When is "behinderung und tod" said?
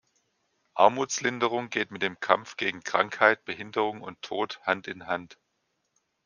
3.45-4.59